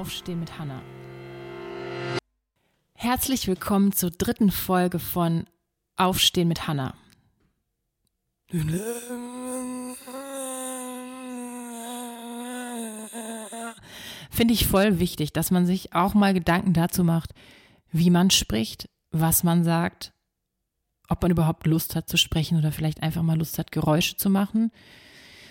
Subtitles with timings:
[0.00, 0.80] Aufstehen mit Hanna.
[2.94, 5.44] Herzlich willkommen zur dritten Folge von
[5.96, 6.94] Aufstehen mit Hanna.
[14.30, 17.34] Finde ich voll wichtig, dass man sich auch mal Gedanken dazu macht,
[17.92, 20.14] wie man spricht, was man sagt,
[21.10, 24.30] ob man überhaupt Lust hat zu sprechen oder vielleicht einfach mal Lust hat, Geräusche zu
[24.30, 24.72] machen.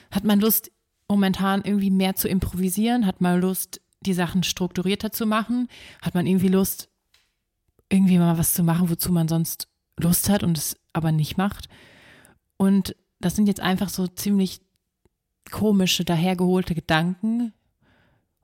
[0.09, 0.71] Hat man Lust,
[1.07, 3.05] momentan irgendwie mehr zu improvisieren?
[3.05, 5.67] Hat man Lust, die Sachen strukturierter zu machen?
[6.01, 6.89] Hat man irgendwie Lust,
[7.89, 9.67] irgendwie mal was zu machen, wozu man sonst
[9.97, 11.69] Lust hat und es aber nicht macht?
[12.57, 14.61] Und das sind jetzt einfach so ziemlich
[15.51, 17.53] komische, dahergeholte Gedanken,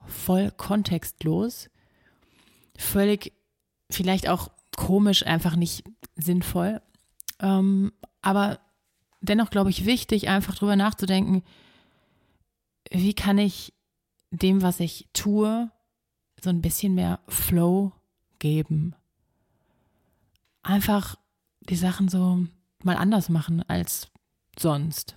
[0.05, 1.69] voll kontextlos,
[2.77, 3.33] völlig
[3.89, 6.81] vielleicht auch komisch, einfach nicht sinnvoll.
[7.39, 8.59] Ähm, aber
[9.21, 11.43] dennoch, glaube ich, wichtig, einfach drüber nachzudenken,
[12.91, 13.73] wie kann ich
[14.31, 15.71] dem, was ich tue,
[16.41, 17.91] so ein bisschen mehr Flow
[18.39, 18.95] geben.
[20.63, 21.15] Einfach
[21.61, 22.45] die Sachen so
[22.83, 24.09] mal anders machen als
[24.57, 25.15] sonst.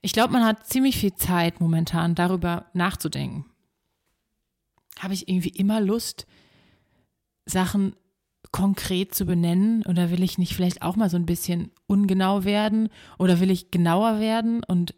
[0.00, 3.46] Ich glaube, man hat ziemlich viel Zeit momentan darüber nachzudenken.
[4.98, 6.26] Habe ich irgendwie immer Lust,
[7.46, 7.96] Sachen
[8.52, 12.88] konkret zu benennen oder will ich nicht vielleicht auch mal so ein bisschen ungenau werden
[13.18, 14.94] oder will ich genauer werden und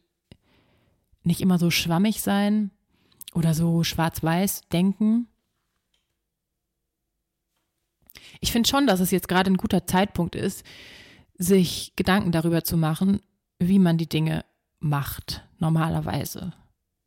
[1.23, 2.71] nicht immer so schwammig sein
[3.37, 5.29] oder so schwarz-weiß denken?
[8.41, 10.65] Ich finde schon, dass es jetzt gerade ein guter Zeitpunkt ist,
[11.37, 13.21] sich Gedanken darüber zu machen,
[13.59, 14.45] wie man die Dinge
[14.81, 16.55] macht, normalerweise.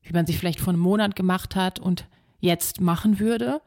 [0.01, 2.07] Wie man sich vielleicht vor einem Monat gemacht hat und
[2.39, 3.61] jetzt machen würde.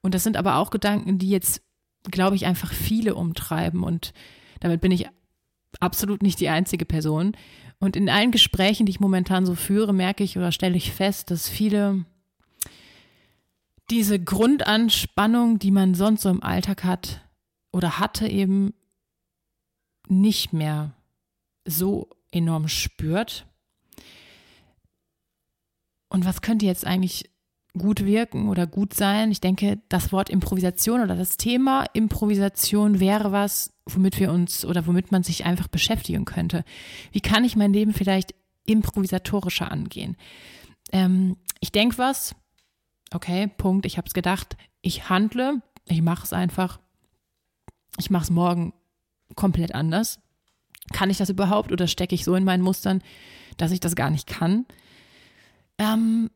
[0.00, 1.60] Und das sind aber auch Gedanken, die jetzt,
[2.04, 3.82] glaube ich, einfach viele umtreiben.
[3.82, 4.12] Und
[4.60, 5.08] damit bin ich
[5.78, 7.36] absolut nicht die einzige Person.
[7.78, 11.30] Und in allen Gesprächen, die ich momentan so führe, merke ich oder stelle ich fest,
[11.30, 12.04] dass viele
[13.90, 17.22] diese Grundanspannung, die man sonst so im Alltag hat
[17.72, 18.72] oder hatte, eben
[20.08, 20.92] nicht mehr
[21.64, 23.46] so enorm spürt.
[26.08, 27.30] Und was könnte jetzt eigentlich
[27.76, 29.30] gut wirken oder gut sein?
[29.30, 34.86] Ich denke, das Wort Improvisation oder das Thema Improvisation wäre was, womit wir uns oder
[34.86, 36.64] womit man sich einfach beschäftigen könnte.
[37.12, 38.34] Wie kann ich mein Leben vielleicht
[38.66, 40.16] improvisatorischer angehen?
[40.92, 42.34] Ähm, ich denke was,
[43.12, 46.80] okay, Punkt, ich habe es gedacht, ich handle, ich mache es einfach,
[47.98, 48.72] ich mache es morgen
[49.36, 50.20] komplett anders.
[50.92, 53.02] Kann ich das überhaupt oder stecke ich so in meinen Mustern,
[53.56, 54.66] dass ich das gar nicht kann?
[55.78, 56.30] Ähm,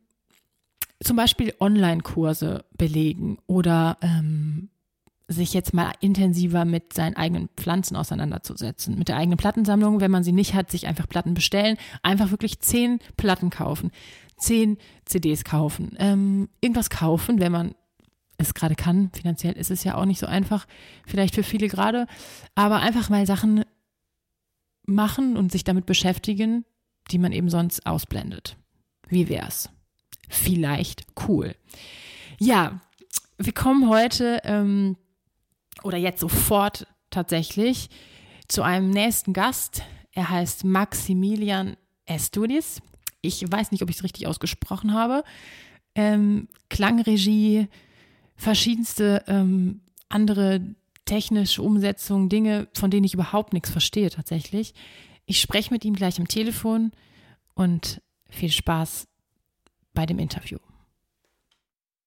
[1.03, 4.71] zum Beispiel Online-Kurse belegen oder ähm,
[5.29, 10.25] sich jetzt mal intensiver mit seinen eigenen Pflanzen auseinanderzusetzen, mit der eigenen Plattensammlung, wenn man
[10.25, 13.91] sie nicht hat, sich einfach Platten bestellen, einfach wirklich zehn Platten kaufen,
[14.37, 17.75] zehn CDs kaufen, ähm, irgendwas kaufen, wenn man
[18.37, 19.11] es gerade kann.
[19.13, 20.67] Finanziell ist es ja auch nicht so einfach,
[21.07, 22.07] vielleicht für viele gerade,
[22.55, 23.65] aber einfach mal Sachen
[24.87, 26.65] machen und sich damit beschäftigen,
[27.11, 28.57] die man eben sonst ausblendet.
[29.09, 29.71] Wie wär's?
[30.35, 31.55] Vielleicht cool.
[32.41, 32.81] Ja,
[33.39, 34.97] wir kommen heute ähm,
[35.83, 37.89] oder jetzt sofort tatsächlich
[38.49, 39.83] zu einem nächsten Gast.
[40.13, 42.83] Er heißt Maximilian Estudis.
[43.21, 45.23] Ich weiß nicht, ob ich es richtig ausgesprochen habe.
[45.95, 47.69] Ähm, Klangregie,
[48.37, 50.61] verschiedenste ähm, andere
[51.05, 54.75] technische Umsetzungen, Dinge, von denen ich überhaupt nichts verstehe tatsächlich.
[55.27, 56.91] Ich spreche mit ihm gleich am Telefon
[57.55, 59.07] und viel Spaß
[59.95, 60.59] bei dem Interview.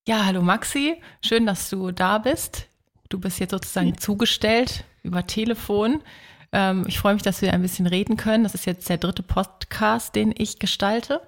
[0.08, 2.68] Ja, hallo Maxi, schön, dass du da bist.
[3.10, 3.98] Du bist jetzt sozusagen ja.
[3.98, 6.02] zugestellt über Telefon.
[6.52, 8.44] Ähm, ich freue mich, dass wir ein bisschen reden können.
[8.44, 11.22] Das ist jetzt der dritte Podcast, den ich gestalte.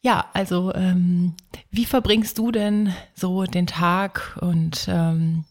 [0.00, 1.34] Ja, also ähm,
[1.70, 5.44] wie verbringst du denn so den Tag und ähm,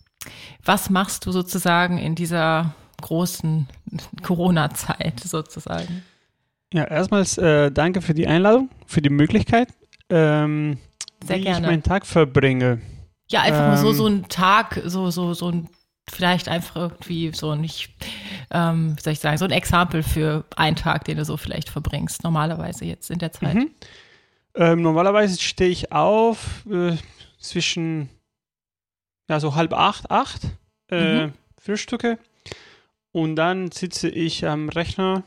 [0.64, 3.68] was machst du sozusagen in dieser großen
[4.22, 6.04] Corona-Zeit sozusagen?
[6.74, 9.70] Ja, erstmals äh, danke für die Einladung, für die Möglichkeit,
[10.14, 10.78] ähm,
[11.26, 11.60] Sehr wie gerne.
[11.60, 12.82] ich meinen Tag verbringe.
[13.30, 15.70] Ja, einfach ähm, mal so, so ein Tag, so, so, so ein,
[16.10, 17.90] vielleicht einfach irgendwie so nicht,
[18.52, 21.70] ähm, wie soll ich sagen, so ein Exempel für einen Tag, den du so vielleicht
[21.70, 23.56] verbringst, normalerweise jetzt in der Zeit.
[23.56, 23.72] Mhm.
[24.56, 26.96] Ähm, normalerweise stehe ich auf äh,
[27.40, 28.10] zwischen,
[29.28, 30.42] ja, so halb acht, acht,
[30.92, 31.34] äh, mhm.
[31.58, 32.20] Frühstücke
[33.12, 35.24] und dann sitze ich am Rechner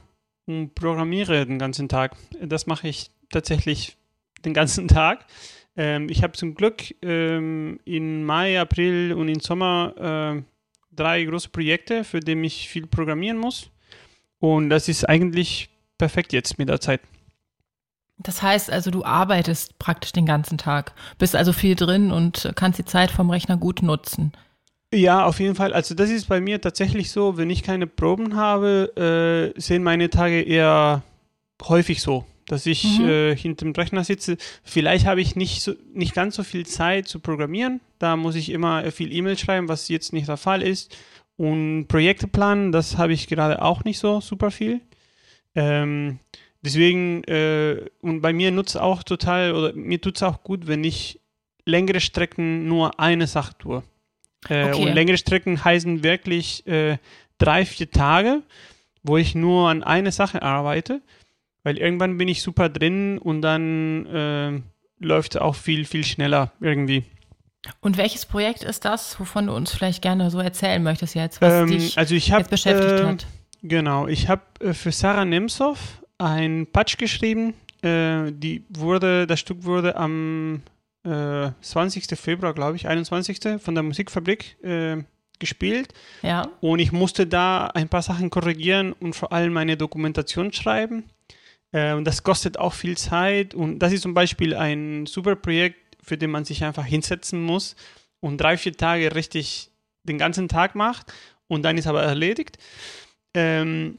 [0.46, 2.14] und programmiere den ganzen Tag.
[2.40, 3.95] Das mache ich tatsächlich
[4.46, 5.26] den ganzen Tag.
[5.76, 10.43] Ähm, ich habe zum Glück ähm, in Mai, April und im Sommer äh,
[10.94, 13.70] drei große Projekte, für die ich viel programmieren muss.
[14.38, 17.00] Und das ist eigentlich perfekt jetzt mit der Zeit.
[18.19, 22.78] Das heißt also, du arbeitest praktisch den ganzen Tag, bist also viel drin und kannst
[22.78, 24.32] die Zeit vom Rechner gut nutzen.
[24.92, 25.75] Ja, auf jeden Fall.
[25.75, 30.08] Also das ist bei mir tatsächlich so, wenn ich keine Proben habe, äh, sehen meine
[30.08, 31.02] Tage eher
[31.62, 33.08] häufig so, dass ich mhm.
[33.08, 34.37] äh, hinter dem Rechner sitze.
[34.62, 37.81] Vielleicht habe ich nicht, so, nicht ganz so viel Zeit zu programmieren.
[37.98, 40.96] Da muss ich immer viel E-Mail schreiben, was jetzt nicht der Fall ist.
[41.37, 44.81] Und Projekte planen, das habe ich gerade auch nicht so super viel.
[45.54, 46.19] Ähm,
[46.62, 50.84] deswegen, äh, und bei mir nutzt auch total, oder mir tut es auch gut, wenn
[50.84, 51.20] ich
[51.64, 53.82] längere Strecken nur eine Sache tue.
[54.49, 54.82] Äh, okay.
[54.82, 56.99] Und längere Strecken heißen wirklich äh,
[57.38, 58.42] drei, vier Tage,
[59.02, 61.02] wo ich nur an eine Sache arbeite,
[61.66, 66.52] weil irgendwann bin ich super drin und dann äh, läuft es auch viel, viel schneller
[66.60, 67.02] irgendwie.
[67.80, 71.52] Und welches Projekt ist das, wovon du uns vielleicht gerne so erzählen möchtest jetzt, was
[71.52, 73.26] ähm, dich also ich hab, jetzt beschäftigt äh, hat?
[73.62, 77.54] Genau, ich habe äh, für Sarah Nemtsov ein Patch geschrieben.
[77.82, 80.62] Äh, die wurde, das Stück wurde am
[81.02, 82.16] äh, 20.
[82.16, 83.60] Februar, glaube ich, 21.
[83.60, 84.98] von der Musikfabrik äh,
[85.40, 85.88] gespielt.
[86.22, 86.46] Ja.
[86.60, 91.10] Und ich musste da ein paar Sachen korrigieren und vor allem meine Dokumentation schreiben.
[91.76, 93.55] Und das kostet auch viel Zeit.
[93.55, 97.76] Und das ist zum Beispiel ein super Projekt, für den man sich einfach hinsetzen muss
[98.20, 99.70] und drei, vier Tage richtig
[100.05, 101.12] den ganzen Tag macht.
[101.49, 102.58] Und dann ist aber erledigt.
[103.34, 103.99] Ähm,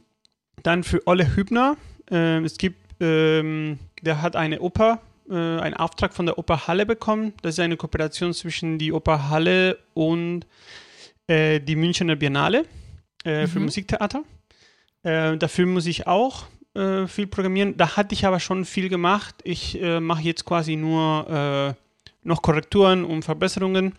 [0.63, 1.77] dann für Olle Hübner.
[2.09, 6.85] Äh, es gibt, ähm, der hat eine Oper äh, einen Auftrag von der Oper Halle
[6.85, 7.33] bekommen.
[7.41, 10.45] Das ist eine Kooperation zwischen die Oper Halle und
[11.27, 12.65] äh, die Münchner Biennale
[13.25, 13.47] äh, mhm.
[13.47, 14.23] für Musiktheater.
[15.03, 16.45] Äh, dafür muss ich auch
[16.77, 17.75] äh, viel programmieren.
[17.75, 19.35] Da hatte ich aber schon viel gemacht.
[19.43, 21.75] Ich äh, mache jetzt quasi nur
[22.23, 23.93] noch Korrekturen und Verbesserungen.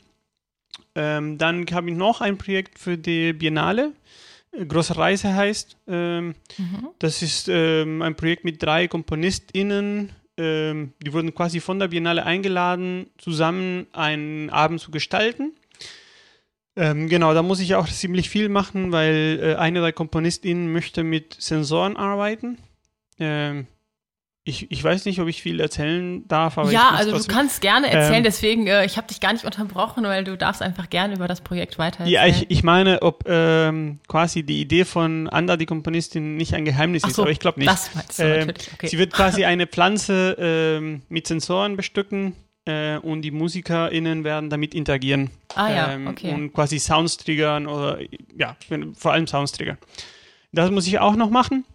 [0.95, 3.93] Ähm, dann habe ich noch ein Projekt für die Biennale.
[4.53, 5.77] Große Reise heißt.
[5.89, 6.89] Ähm, mhm.
[6.99, 12.25] Das ist ähm, ein Projekt mit drei KomponistInnen, ähm, die wurden quasi von der Biennale
[12.25, 15.53] eingeladen, zusammen einen Abend zu gestalten.
[16.77, 21.03] Ähm, genau, da muss ich auch ziemlich viel machen, weil äh, eine der KomponistInnen möchte
[21.03, 22.59] mit Sensoren arbeiten.
[23.19, 23.67] Ähm,
[24.49, 27.91] ich, ich weiß nicht, ob ich viel erzählen darf, aber ja, also du kannst gerne
[27.91, 28.15] erzählen.
[28.15, 31.29] Ähm, deswegen, äh, ich habe dich gar nicht unterbrochen, weil du darfst einfach gerne über
[31.29, 32.07] das Projekt weiter.
[32.07, 36.65] Ja, ich, ich meine, ob ähm, quasi die Idee von Anda, die Komponistin, nicht ein
[36.65, 37.71] Geheimnis so, ist, aber ich glaube nicht.
[37.71, 38.73] Das meinst du ähm, natürlich.
[38.73, 38.87] Okay.
[38.87, 42.33] Sie wird quasi eine Pflanze ähm, mit Sensoren bestücken
[42.65, 45.31] äh, und die MusikerInnen werden damit interagieren.
[45.57, 46.33] Ah ja, ähm, okay.
[46.33, 47.99] Und quasi Sounds triggern oder
[48.35, 48.57] ja,
[48.95, 49.77] vor allem Sounds triggern.
[50.53, 51.67] Das muss ich auch noch machen.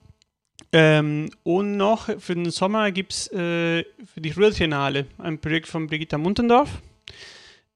[0.75, 5.85] Ähm, und noch für den Sommer gibt es äh, für die Ruhrtriennale ein Projekt von
[5.85, 6.81] Brigitta Muntendorf,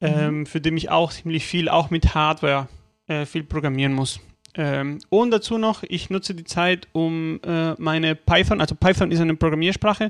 [0.02, 0.46] ähm, mhm.
[0.48, 2.68] für den ich auch ziemlich viel, auch mit Hardware,
[3.06, 4.20] äh, viel programmieren muss.
[4.56, 9.20] Ähm, und dazu noch, ich nutze die Zeit, um äh, meine Python, also Python ist
[9.20, 10.10] eine Programmiersprache,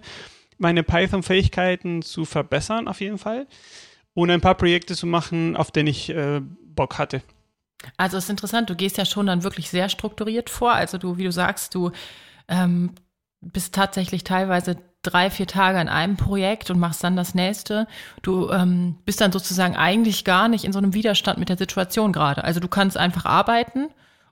[0.58, 3.48] meine Python-Fähigkeiten zu verbessern auf jeden Fall
[4.14, 6.40] und ein paar Projekte zu machen, auf denen ich äh,
[6.74, 7.22] Bock hatte.
[7.98, 10.72] Also es ist interessant, du gehst ja schon dann wirklich sehr strukturiert vor.
[10.72, 11.92] Also du, wie du sagst, du
[12.48, 12.92] ähm,
[13.42, 17.88] bist tatsächlich teilweise drei, vier Tage an einem Projekt und machst dann das nächste.
[18.22, 22.12] Du ähm, bist dann sozusagen eigentlich gar nicht in so einem Widerstand mit der Situation
[22.12, 22.44] gerade.
[22.44, 23.88] Also du kannst einfach arbeiten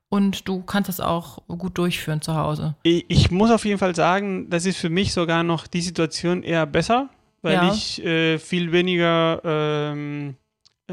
[0.09, 2.75] und du kannst das auch gut durchführen zu Hause.
[2.83, 6.43] Ich, ich muss auf jeden Fall sagen, das ist für mich sogar noch die Situation
[6.43, 7.09] eher besser,
[7.41, 7.73] weil ja.
[7.73, 10.35] ich äh, viel weniger ähm,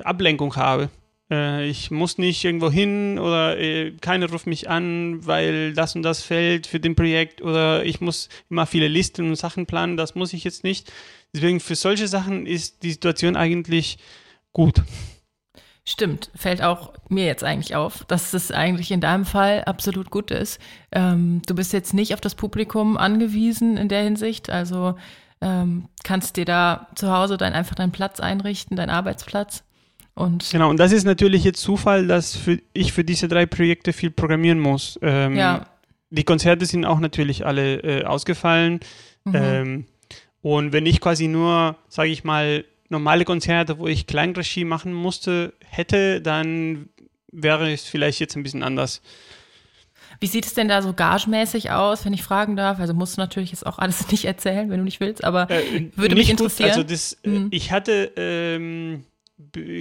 [0.02, 0.90] Ablenkung habe.
[1.32, 6.02] Äh, ich muss nicht irgendwo hin oder äh, keiner ruft mich an, weil das und
[6.02, 10.14] das fällt für den Projekt oder ich muss immer viele Listen und Sachen planen, das
[10.14, 10.92] muss ich jetzt nicht.
[11.34, 13.98] Deswegen für solche Sachen ist die Situation eigentlich
[14.52, 14.82] gut.
[15.84, 20.30] Stimmt, fällt auch mir jetzt eigentlich auf, dass es eigentlich in deinem Fall absolut gut
[20.30, 20.60] ist.
[20.92, 24.94] Ähm, du bist jetzt nicht auf das Publikum angewiesen in der Hinsicht, also
[25.40, 29.64] ähm, kannst dir da zu Hause dann einfach deinen Platz einrichten, deinen Arbeitsplatz.
[30.14, 33.92] Und genau, und das ist natürlich jetzt Zufall, dass für, ich für diese drei Projekte
[33.92, 34.98] viel programmieren muss.
[35.02, 35.66] Ähm, ja.
[36.10, 38.80] Die Konzerte sind auch natürlich alle äh, ausgefallen.
[39.24, 39.34] Mhm.
[39.34, 39.84] Ähm,
[40.42, 45.54] und wenn ich quasi nur, sage ich mal, normale Konzerte, wo ich Kleinregie machen musste,
[45.64, 46.90] hätte, dann
[47.32, 49.00] wäre es vielleicht jetzt ein bisschen anders.
[50.20, 52.78] Wie sieht es denn da so gagemäßig aus, wenn ich fragen darf?
[52.78, 55.90] Also musst du natürlich jetzt auch alles nicht erzählen, wenn du nicht willst, aber äh,
[55.96, 56.68] würde mich interessieren.
[56.68, 56.78] Gut.
[56.78, 57.48] Also das, mhm.
[57.50, 59.04] ich hatte ähm,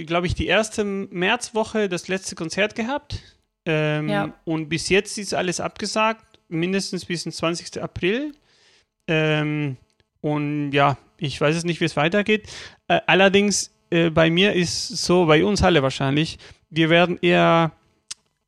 [0.06, 3.20] glaube ich, die erste Märzwoche das letzte Konzert gehabt.
[3.64, 4.34] Ähm, ja.
[4.44, 7.82] Und bis jetzt ist alles abgesagt, mindestens bis zum 20.
[7.82, 8.32] April.
[9.06, 9.76] Ähm,
[10.20, 12.48] und ja, ich weiß es nicht, wie es weitergeht.
[12.88, 16.38] Äh, allerdings, äh, bei mir ist so, bei uns alle wahrscheinlich,
[16.70, 17.72] wir werden eher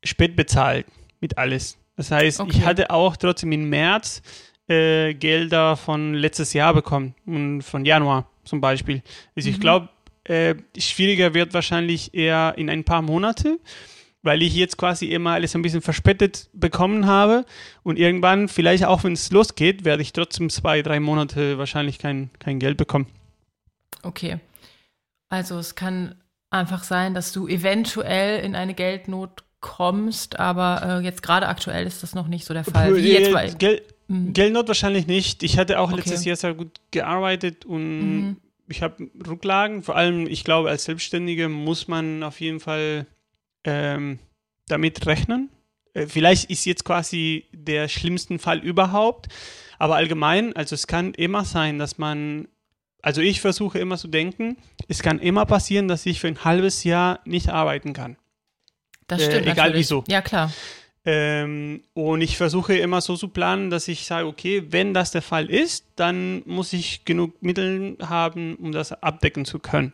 [0.03, 0.85] spät bezahlt
[1.21, 1.77] mit alles.
[1.95, 2.51] Das heißt, okay.
[2.53, 4.21] ich hatte auch trotzdem im März
[4.67, 7.15] äh, Gelder von letztes Jahr bekommen,
[7.61, 9.01] von Januar zum Beispiel.
[9.35, 9.55] Also mhm.
[9.55, 9.89] ich glaube,
[10.25, 13.59] äh, schwieriger wird wahrscheinlich eher in ein paar Monate,
[14.21, 17.45] weil ich jetzt quasi immer alles ein bisschen verspätet bekommen habe
[17.83, 22.31] und irgendwann, vielleicht auch wenn es losgeht, werde ich trotzdem zwei, drei Monate wahrscheinlich kein,
[22.39, 23.07] kein Geld bekommen.
[24.01, 24.39] Okay.
[25.29, 26.15] Also es kann
[26.49, 32.03] einfach sein, dass du eventuell in eine Geldnot kommst, aber äh, jetzt gerade aktuell ist
[32.03, 32.95] das noch nicht so der Fall.
[32.95, 34.33] Wie jetzt bei, Gel mhm.
[34.33, 35.43] Geldnot wahrscheinlich nicht.
[35.43, 35.97] Ich hatte auch okay.
[35.97, 38.37] letztes Jahr sehr gut gearbeitet und mhm.
[38.67, 39.83] Ich habe Rücklagen.
[39.83, 43.05] Vor allem, ich glaube, als Selbstständige muss man auf jeden Fall
[43.63, 44.19] ähm,
[44.67, 45.49] damit rechnen.
[45.93, 49.27] Äh, vielleicht ist jetzt quasi der schlimmste Fall überhaupt,
[49.77, 52.47] aber allgemein, also es kann immer sein, dass man
[53.05, 54.57] also ich versuche immer zu denken,
[54.87, 58.17] es kann immer passieren, dass ich für ein halbes Jahr nicht arbeiten kann.
[59.05, 59.45] Das stimmt.
[59.45, 59.85] Äh, egal natürlich.
[59.85, 60.03] wieso.
[60.07, 60.51] Ja, klar.
[61.05, 65.21] Ähm, und ich versuche immer so zu planen, dass ich sage, okay, wenn das der
[65.21, 69.93] Fall ist, dann muss ich genug Mittel haben, um das abdecken zu können.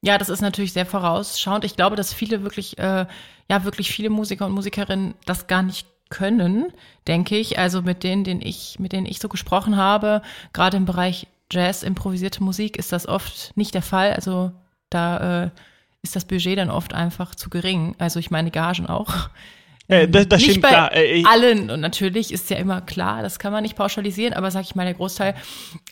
[0.00, 1.64] Ja, das ist natürlich sehr vorausschauend.
[1.64, 3.06] Ich glaube, dass viele wirklich, äh,
[3.50, 6.72] ja, wirklich viele Musiker und Musikerinnen das gar nicht können,
[7.08, 7.58] denke ich.
[7.58, 11.82] Also mit denen, denen ich, mit denen ich so gesprochen habe, gerade im Bereich Jazz,
[11.82, 14.12] improvisierte Musik ist das oft nicht der Fall.
[14.12, 14.52] Also
[14.90, 15.50] da äh,
[16.02, 17.96] ist das Budget dann oft einfach zu gering.
[17.98, 19.30] Also ich meine Gagen auch.
[19.88, 20.94] Äh, das, das nicht stimmt bei klar.
[20.94, 24.62] Äh, allen und natürlich ist ja immer klar, das kann man nicht pauschalisieren, aber sag
[24.62, 25.34] ich mal der Großteil.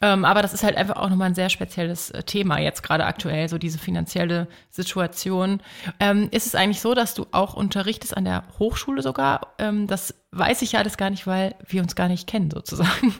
[0.02, 3.06] Ähm, aber das ist halt einfach auch nochmal ein sehr spezielles äh, Thema jetzt gerade
[3.06, 5.60] aktuell, so diese finanzielle Situation.
[5.98, 9.54] Ähm, ist es eigentlich so, dass du auch unterrichtest an der Hochschule sogar?
[9.58, 13.14] Ähm, das weiß ich ja alles gar nicht, weil wir uns gar nicht kennen sozusagen.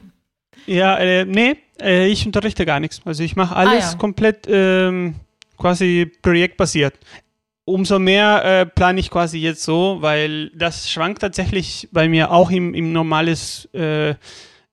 [0.66, 3.00] Ja, äh, nee, äh, ich unterrichte gar nichts.
[3.04, 3.98] Also ich mache alles ah, ja.
[3.98, 5.14] komplett ähm,
[5.56, 6.98] quasi projektbasiert.
[7.68, 12.52] Umso mehr äh, plane ich quasi jetzt so, weil das schwankt tatsächlich bei mir auch
[12.52, 14.14] im, im normales äh,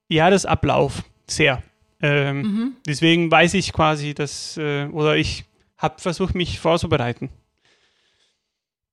[0.08, 1.60] Jahresablauf sehr.
[2.00, 2.76] Ähm, mhm.
[2.86, 5.44] Deswegen weiß ich quasi, dass, äh, oder ich
[5.76, 7.30] habe versucht, mich vorzubereiten.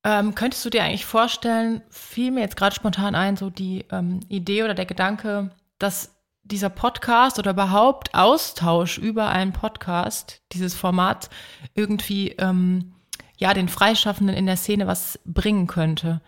[0.02, 4.18] Ähm, könntest du dir eigentlich vorstellen, fiel mir jetzt gerade spontan ein, so die ähm,
[4.28, 11.30] Idee oder der Gedanke, dass dieser Podcast oder überhaupt Austausch über einen Podcast, dieses Format
[11.74, 12.94] irgendwie ähm,
[13.42, 16.20] ja den Freischaffenden in der Szene was bringen könnte.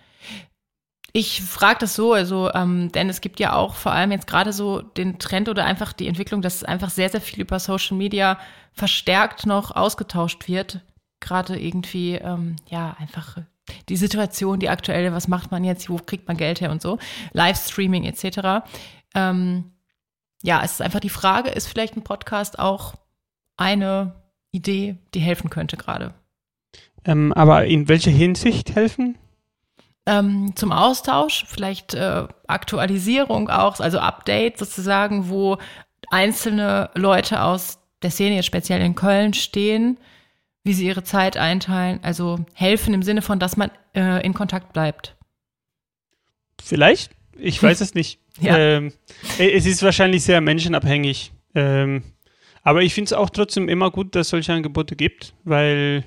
[1.13, 4.53] Ich frage das so, also, ähm, denn es gibt ja auch vor allem jetzt gerade
[4.53, 8.37] so den Trend oder einfach die Entwicklung, dass einfach sehr, sehr viel über Social Media
[8.73, 10.81] verstärkt noch ausgetauscht wird.
[11.21, 13.39] Gerade irgendwie, ähm, ja, einfach
[13.89, 16.99] die Situation, die aktuelle, was macht man jetzt, wo kriegt man Geld her und so,
[17.33, 18.67] Livestreaming etc.
[19.15, 19.73] Ähm,
[20.43, 22.95] ja, es ist einfach die Frage, ist vielleicht ein Podcast auch
[23.57, 24.17] eine
[24.51, 26.13] Idee, die helfen könnte gerade?
[27.05, 29.17] Ähm, aber in welcher Hinsicht helfen?
[30.07, 35.59] Ähm, zum Austausch, vielleicht äh, Aktualisierung auch, also Update sozusagen, wo
[36.11, 39.99] einzelne Leute aus der Szene, jetzt speziell in Köln, stehen,
[40.63, 44.73] wie sie ihre Zeit einteilen, also helfen im Sinne von, dass man äh, in Kontakt
[44.73, 45.17] bleibt.
[46.63, 48.21] Vielleicht, ich weiß es nicht.
[48.41, 48.59] Ja.
[48.59, 48.93] Ähm,
[49.39, 51.33] es ist wahrscheinlich sehr menschenabhängig.
[51.55, 52.03] Ähm,
[52.65, 56.03] aber ich finde es auch trotzdem immer gut, dass es solche Angebote gibt, weil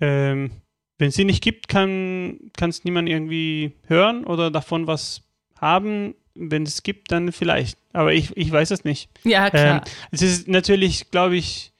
[0.00, 0.50] ähm,
[0.98, 5.22] wenn es sie nicht gibt, kann es niemand irgendwie hören oder davon was
[5.58, 6.14] haben.
[6.34, 7.78] Wenn es gibt, dann vielleicht.
[7.92, 9.10] Aber ich, ich weiß es nicht.
[9.24, 9.78] Ja, klar.
[9.78, 11.72] Ähm, es ist natürlich, glaube ich,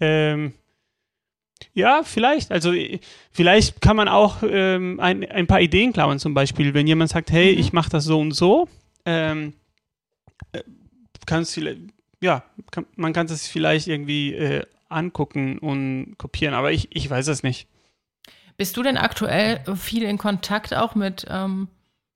[0.00, 0.52] ähm,
[1.72, 2.52] ja, vielleicht.
[2.52, 2.72] Also
[3.30, 7.30] vielleicht kann man auch ähm, ein, ein paar Ideen klauen, zum Beispiel, wenn jemand sagt,
[7.30, 7.60] hey, mhm.
[7.60, 8.68] ich mache das so und so,
[9.04, 9.54] ähm,
[10.52, 10.62] äh,
[11.26, 11.58] kannst
[12.20, 17.28] ja, kann, man kann es vielleicht irgendwie äh, angucken und kopieren, aber ich, ich weiß
[17.28, 17.68] es nicht.
[18.56, 21.68] Bist du denn aktuell viel in Kontakt auch mit ähm,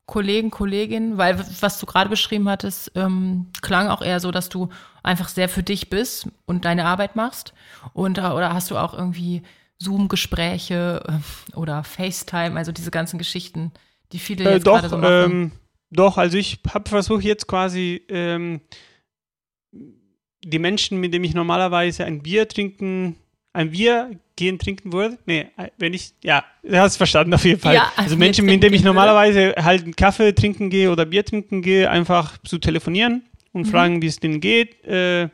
[0.07, 1.19] Kollegen, Kolleginnen?
[1.19, 4.71] Weil was du gerade beschrieben hattest, ähm, klang auch eher so, dass du
[5.03, 7.53] einfach sehr für dich bist und deine Arbeit machst.
[7.93, 9.43] Und, äh, oder hast du auch irgendwie
[9.79, 13.73] Zoom-Gespräche äh, oder FaceTime, also diese ganzen Geschichten,
[14.13, 15.13] die viele äh, jetzt doch, gerade so machen?
[15.13, 15.53] Ähm,
[15.91, 18.61] doch, also ich habe versucht jetzt quasi ähm,
[20.45, 23.17] die Menschen, mit denen ich normalerweise ein Bier trinken,
[23.53, 25.19] ein Bier gehen trinken würde.
[25.27, 25.47] Nee,
[25.79, 27.75] wenn ich, ja, du hast verstanden auf jeden Fall.
[27.75, 31.63] Ja, also Menschen, mit denen ich normalerweise halt einen Kaffee trinken gehe oder Bier trinken
[31.63, 33.71] gehe, einfach zu telefonieren und mhm.
[33.71, 34.85] fragen, wie es denen geht.
[34.85, 35.29] Äh,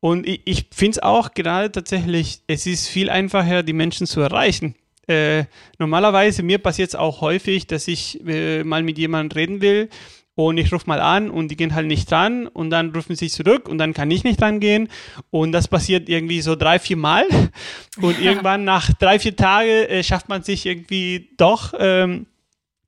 [0.00, 4.20] und ich, ich finde es auch gerade tatsächlich, es ist viel einfacher, die Menschen zu
[4.20, 4.74] erreichen.
[5.06, 5.44] Äh,
[5.78, 9.88] normalerweise, mir passiert es auch häufig, dass ich äh, mal mit jemandem reden will
[10.36, 13.28] und ich rufe mal an und die gehen halt nicht dran und dann rufen sie
[13.28, 14.88] zurück und dann kann ich nicht rangehen
[15.30, 17.26] und das passiert irgendwie so drei, vier Mal
[18.00, 22.26] und irgendwann nach drei, vier Tagen äh, schafft man sich irgendwie doch ähm,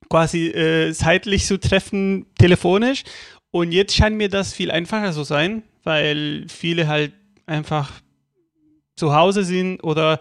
[0.09, 3.03] quasi äh, zeitlich zu treffen, telefonisch
[3.51, 7.13] Und jetzt scheint mir das viel einfacher zu sein, weil viele halt
[7.45, 7.91] einfach
[8.95, 10.19] zu Hause sind oder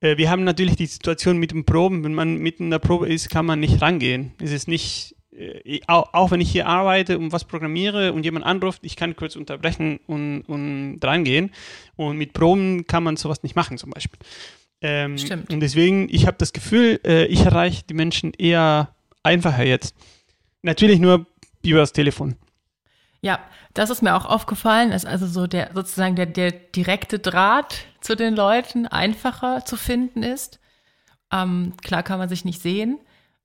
[0.00, 2.04] äh, wir haben natürlich die Situation mit den Proben.
[2.04, 4.32] Wenn man mitten in der Probe ist, kann man nicht rangehen.
[4.40, 5.13] Es ist nicht,
[5.86, 9.36] auch, auch, wenn ich hier arbeite und was programmiere und jemand anruft, ich kann kurz
[9.36, 11.50] unterbrechen und, und rangehen.
[11.96, 14.18] Und mit Proben kann man sowas nicht machen zum Beispiel.
[14.80, 15.52] Ähm, Stimmt.
[15.52, 19.94] Und deswegen, ich habe das Gefühl, äh, ich erreiche die Menschen eher einfacher jetzt.
[20.62, 21.26] Natürlich nur
[21.64, 22.36] über das Telefon.
[23.20, 23.40] Ja,
[23.72, 28.14] das ist mir auch aufgefallen, dass also so der sozusagen der, der direkte Draht zu
[28.14, 30.60] den Leuten einfacher zu finden ist.
[31.32, 33.00] Ähm, klar kann man sich nicht sehen,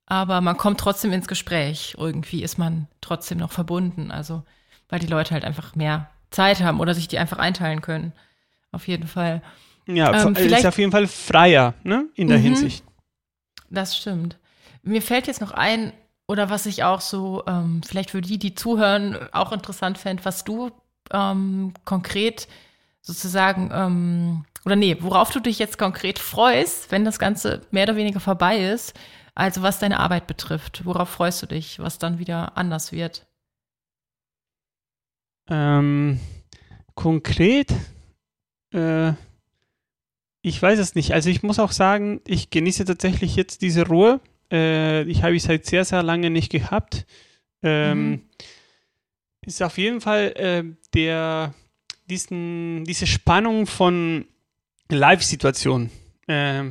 [0.09, 1.95] aber man kommt trotzdem ins Gespräch.
[1.97, 4.11] Irgendwie ist man trotzdem noch verbunden.
[4.11, 4.43] Also,
[4.89, 8.11] weil die Leute halt einfach mehr Zeit haben oder sich die einfach einteilen können.
[8.71, 9.41] Auf jeden Fall.
[9.87, 12.83] Ja, ähm, ist auf jeden Fall freier, ne, in der mhm, Hinsicht.
[13.69, 14.37] Das stimmt.
[14.83, 15.93] Mir fällt jetzt noch ein,
[16.27, 20.43] oder was ich auch so, ähm, vielleicht für die, die zuhören, auch interessant fände, was
[20.43, 20.71] du
[21.11, 22.47] ähm, konkret
[23.01, 27.95] sozusagen, ähm, oder nee, worauf du dich jetzt konkret freust, wenn das Ganze mehr oder
[27.95, 28.93] weniger vorbei ist,
[29.35, 30.85] also was deine Arbeit betrifft.
[30.85, 33.27] Worauf freust du dich, was dann wieder anders wird?
[35.49, 36.19] Ähm,
[36.95, 37.73] konkret,
[38.73, 39.13] äh,
[40.41, 41.13] ich weiß es nicht.
[41.13, 44.21] Also ich muss auch sagen, ich genieße tatsächlich jetzt diese Ruhe
[44.51, 47.05] äh, ich habe ich seit sehr, sehr lange nicht gehabt.
[47.61, 48.21] Ähm, mhm.
[49.45, 51.53] Ist auf jeden Fall äh, der,
[52.09, 54.25] diesen, diese Spannung von
[54.89, 55.89] Live-Situationen.
[56.27, 56.65] Äh,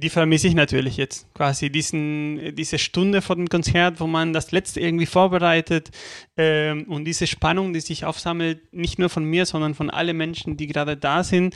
[0.00, 1.32] die vermisse ich natürlich jetzt.
[1.34, 5.90] Quasi diesen, diese Stunde vor dem Konzert, wo man das letzte irgendwie vorbereitet
[6.36, 10.56] ähm, und diese Spannung, die sich aufsammelt, nicht nur von mir, sondern von allen Menschen,
[10.56, 11.54] die gerade da sind.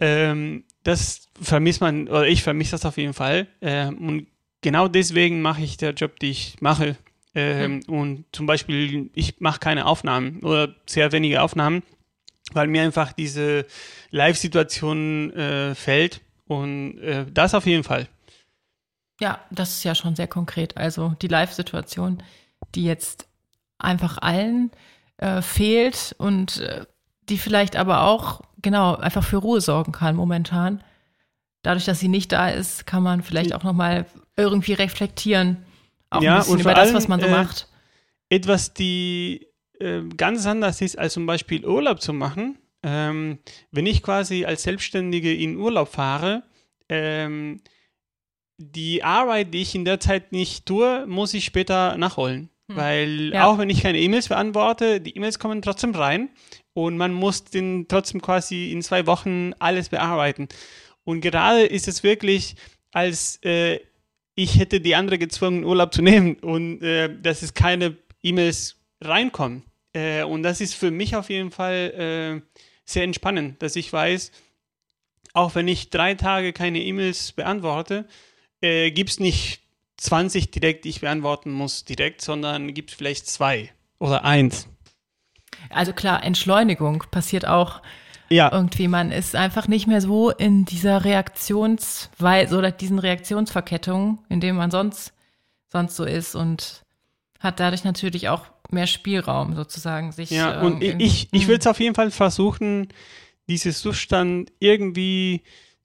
[0.00, 3.48] Ähm, das vermisst man, oder ich vermisse das auf jeden Fall.
[3.60, 4.26] Ähm, und
[4.60, 6.96] genau deswegen mache ich den Job, den ich mache.
[7.34, 7.94] Ähm, mhm.
[7.94, 11.82] Und zum Beispiel, ich mache keine Aufnahmen oder sehr wenige Aufnahmen,
[12.52, 13.66] weil mir einfach diese
[14.10, 16.20] Live-Situation äh, fällt.
[16.48, 18.08] Und äh, das auf jeden Fall.
[19.20, 20.76] Ja, das ist ja schon sehr konkret.
[20.76, 22.22] Also die Live-Situation,
[22.74, 23.28] die jetzt
[23.78, 24.70] einfach allen
[25.18, 26.86] äh, fehlt und äh,
[27.28, 30.82] die vielleicht aber auch, genau, einfach für Ruhe sorgen kann momentan.
[31.62, 34.06] Dadurch, dass sie nicht da ist, kann man vielleicht auch nochmal
[34.36, 35.58] irgendwie reflektieren.
[36.10, 37.68] Auch ja, ein bisschen über das, was man so äh, macht.
[38.30, 42.56] Etwas, die äh, ganz anders ist, als zum Beispiel Urlaub zu machen.
[42.82, 43.38] Ähm,
[43.70, 46.44] wenn ich quasi als Selbstständige in Urlaub fahre,
[46.88, 47.60] ähm,
[48.58, 52.50] die Arbeit, die ich in der Zeit nicht tue, muss ich später nachholen.
[52.68, 52.76] Hm.
[52.76, 53.46] Weil ja.
[53.46, 56.30] auch wenn ich keine E-Mails beantworte, die E-Mails kommen trotzdem rein
[56.74, 60.48] und man muss den trotzdem quasi in zwei Wochen alles bearbeiten.
[61.04, 62.56] Und gerade ist es wirklich,
[62.92, 63.80] als äh,
[64.34, 69.64] ich hätte die andere gezwungen, Urlaub zu nehmen und äh, dass es keine E-Mails reinkommen.
[69.92, 72.60] Äh, und das ist für mich auf jeden Fall äh,
[72.90, 74.32] sehr entspannend, dass ich weiß,
[75.34, 78.06] auch wenn ich drei Tage keine E-Mails beantworte,
[78.60, 79.60] äh, gibt es nicht
[79.98, 84.68] 20 direkt, die ich beantworten muss direkt, sondern gibt es vielleicht zwei oder eins.
[85.70, 87.82] Also klar, Entschleunigung passiert auch
[88.30, 88.52] ja.
[88.52, 94.56] Irgendwie, man ist einfach nicht mehr so in dieser Reaktionsweise oder diesen Reaktionsverkettungen, in dem
[94.56, 95.14] man sonst,
[95.68, 96.82] sonst so ist und
[97.40, 100.30] hat dadurch natürlich auch mehr Spielraum sozusagen sich.
[100.30, 102.88] Ja, und ähm, ich, ich würde es auf jeden Fall versuchen,
[103.48, 105.42] diesen Zustand irgendwie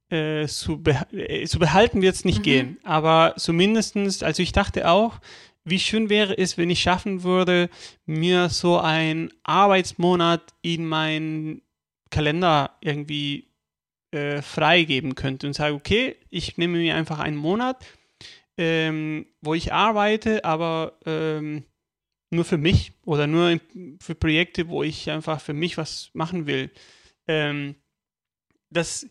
[0.09, 2.43] äh, zu, beh äh, zu behalten, wird es nicht mhm.
[2.43, 2.77] gehen.
[2.83, 5.19] Aber zumindestens, also ich dachte auch,
[5.65, 7.69] wie schön wäre es, wenn ich schaffen würde,
[8.05, 11.61] mir so einen Arbeitsmonat in mein
[12.09, 13.47] Kalender irgendwie
[14.11, 17.83] äh, freigeben könnte und sage, okay, ich nehme mir einfach einen Monat,
[18.57, 21.63] ähm, wo ich arbeite, aber ähm,
[22.33, 23.59] nur für mich oder nur
[23.99, 26.71] für Projekte, wo ich einfach für mich was machen will.
[27.27, 27.75] Ähm,
[28.69, 29.07] das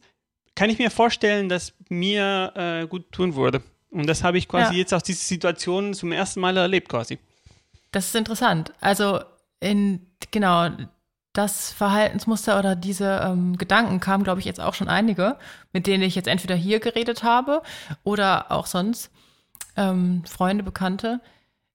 [0.54, 3.62] kann ich mir vorstellen, dass mir äh, gut tun würde.
[3.90, 4.80] Und das habe ich quasi ja.
[4.80, 7.18] jetzt aus dieser Situation zum ersten Mal erlebt quasi.
[7.90, 8.72] Das ist interessant.
[8.80, 9.20] Also
[9.60, 10.70] in genau
[11.32, 15.36] das Verhaltensmuster oder diese ähm, Gedanken kamen, glaube ich, jetzt auch schon einige,
[15.72, 17.62] mit denen ich jetzt entweder hier geredet habe
[18.02, 19.10] oder auch sonst
[19.76, 21.20] ähm, Freunde, Bekannte,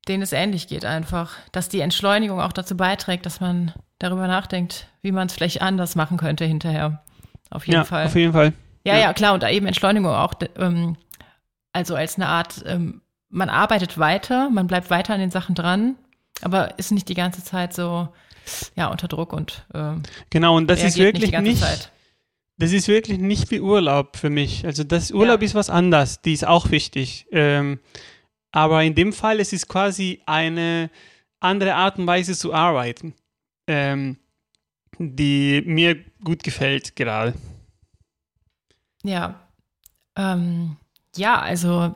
[0.08, 4.88] denen es ähnlich geht einfach, dass die Entschleunigung auch dazu beiträgt, dass man darüber nachdenkt,
[5.02, 7.04] wie man es vielleicht anders machen könnte hinterher.
[7.50, 8.06] Auf jeden ja, Fall.
[8.06, 8.54] Auf jeden Fall.
[8.84, 9.34] Ja, ja, ja klar.
[9.34, 10.98] Und eben Entschleunigung auch, ähm,
[11.74, 15.96] also als eine Art, ähm, man arbeitet weiter, man bleibt weiter an den Sachen dran,
[16.42, 18.10] aber ist nicht die ganze Zeit so,
[18.76, 19.94] ja, unter Druck und äh,
[20.30, 21.92] genau und das ist wirklich nicht, nicht
[22.58, 24.66] das ist wirklich nicht wie Urlaub für mich.
[24.66, 25.46] Also das Urlaub ja.
[25.46, 27.28] ist was anderes, die ist auch wichtig.
[27.32, 27.80] Ähm,
[28.58, 30.90] aber in dem Fall es ist quasi eine
[31.40, 33.14] andere Art und Weise zu arbeiten,
[33.68, 34.18] ähm,
[34.98, 37.36] die mir gut gefällt gerade.
[39.04, 39.40] Ja,
[40.16, 40.78] ähm,
[41.16, 41.94] ja, also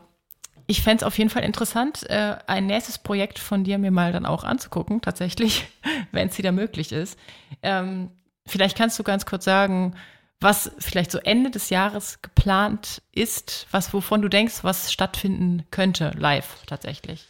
[0.68, 4.12] ich fände es auf jeden Fall interessant, äh, ein nächstes Projekt von dir mir mal
[4.12, 5.66] dann auch anzugucken, tatsächlich,
[6.12, 7.18] wenn es wieder möglich ist.
[7.64, 8.12] Ähm,
[8.46, 9.96] vielleicht kannst du ganz kurz sagen,
[10.42, 16.12] was vielleicht so Ende des Jahres geplant ist, was wovon du denkst, was stattfinden könnte,
[16.18, 17.26] live tatsächlich.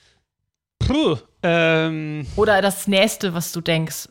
[0.79, 4.07] Puh, ähm, Oder das nächste, was du denkst,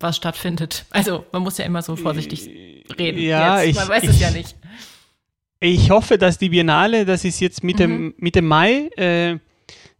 [0.00, 0.84] was stattfindet.
[0.90, 2.46] Also man muss ja immer so vorsichtig
[2.98, 3.20] reden.
[3.20, 3.70] Ja, Jetzt.
[3.70, 4.56] ich, man weiß ich, es ja nicht.
[5.60, 8.14] Ich hoffe, dass die Biennale, das ist jetzt Mitte, Mhm.
[8.16, 9.38] Mitte Mai, äh,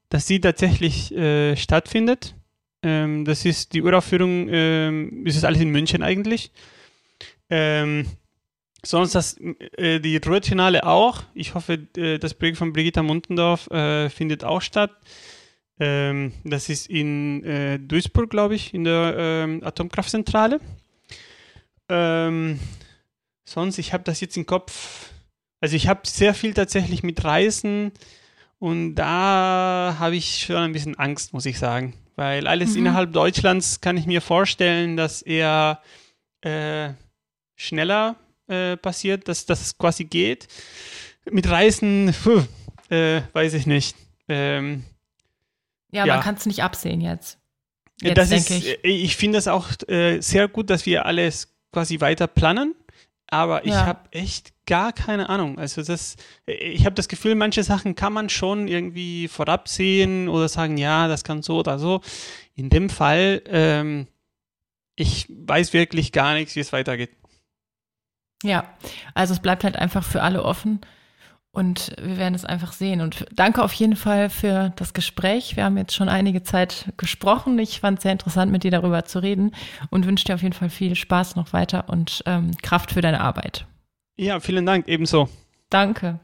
[0.08, 2.34] dass sie tatsächlich äh, stattfindet.
[2.82, 6.50] Ähm, das ist die Uraufführung, ähm, ist alles in München eigentlich.
[7.50, 8.06] Ähm,
[8.84, 9.36] sonst das,
[9.76, 11.22] äh, die Ruhrfinale auch.
[11.34, 14.90] Ich hoffe, äh, das Projekt von Brigitta Muntendorf äh, findet auch statt.
[15.78, 20.60] Ähm, das ist in äh, Duisburg, glaube ich, in der ähm, Atomkraftzentrale.
[21.88, 22.60] Ähm,
[23.44, 25.10] sonst, ich habe das jetzt im Kopf.
[25.60, 27.92] Also ich habe sehr viel tatsächlich mit Reisen
[28.58, 31.94] und da habe ich schon ein bisschen Angst, muss ich sagen.
[32.16, 32.78] Weil alles Mhm.
[32.80, 35.80] innerhalb Deutschlands kann ich mir vorstellen, dass eher
[36.42, 36.90] äh,
[37.56, 38.16] schneller
[38.50, 40.48] äh, passiert, dass das quasi geht.
[41.30, 42.42] Mit Reisen, puh,
[42.94, 43.96] äh, weiß ich nicht.
[44.28, 44.84] Ähm,
[45.92, 46.14] Ja, ja.
[46.14, 47.38] man kann es nicht absehen jetzt.
[48.02, 48.66] Jetzt das ist, ich.
[48.84, 52.74] äh, ich finde das auch äh, sehr gut, dass wir alles quasi weiter planen.
[53.32, 53.86] Aber ich Ja.
[53.86, 55.58] habe echt gar keine Ahnung.
[55.58, 60.28] Also das, äh, ich habe das Gefühl, manche Sachen kann man schon irgendwie vorab sehen
[60.28, 62.00] oder sagen, ja, das kann so oder so.
[62.56, 64.08] In dem Fall, ähm,
[64.96, 67.10] ich weiß wirklich gar nichts, wie es weitergeht.
[68.42, 68.64] Ja,
[69.14, 70.80] also es bleibt halt einfach für alle offen
[71.52, 73.00] und wir werden es einfach sehen.
[73.00, 75.56] Und danke auf jeden Fall für das Gespräch.
[75.56, 77.58] Wir haben jetzt schon einige Zeit gesprochen.
[77.58, 79.52] Ich fand es sehr interessant, mit dir darüber zu reden
[79.90, 83.20] und wünsche dir auf jeden Fall viel Spaß noch weiter und ähm, Kraft für deine
[83.20, 83.66] Arbeit.
[84.16, 85.28] Ja, vielen Dank, ebenso.
[85.70, 86.20] Danke.